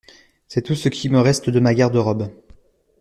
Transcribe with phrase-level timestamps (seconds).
[0.47, 2.31] C’est tout ce qui me reste de ma garde-robe.